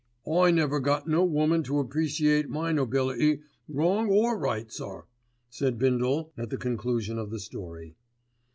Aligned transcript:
"I 0.25 0.49
never 0.49 0.79
got 0.79 1.07
no 1.07 1.23
woman 1.23 1.61
to 1.61 1.77
appreciate 1.77 2.49
my 2.49 2.71
nobility 2.71 3.41
wrong 3.69 4.09
or 4.09 4.35
right, 4.35 4.71
sir," 4.71 5.03
said 5.51 5.77
Bindle, 5.77 6.31
at 6.35 6.49
the 6.49 6.57
conclusion 6.57 7.19
of 7.19 7.29
the 7.29 7.39
story. 7.39 7.95